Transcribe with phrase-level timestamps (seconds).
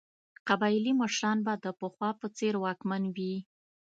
[0.47, 3.35] قبایلي مشران به د پخوا په څېر واکمن وي.